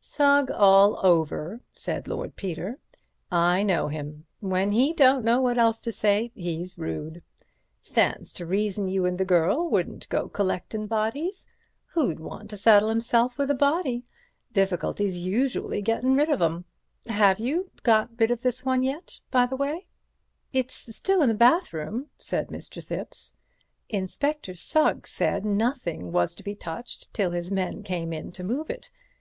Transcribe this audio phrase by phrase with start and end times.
[0.00, 2.78] "Sugg all over," said Lord Peter,
[3.32, 4.26] "I know him.
[4.38, 7.20] When he don't know what else to say, he's rude,
[7.82, 11.44] Stands to reason you and the girl wouldn't go collectin' bodies.
[11.86, 14.04] Who'd want to saddle himself with a body?
[14.52, 16.64] Difficulty's usually to get rid of 'em.
[17.06, 19.84] Have you got rid of this one yet, by the way?"
[20.52, 22.80] "It's still in the bathroom," said Mr.
[22.80, 23.32] Thipps.
[23.88, 28.70] "Inspector Sugg said nothing was to be touched till his men came in to move
[28.70, 28.92] it.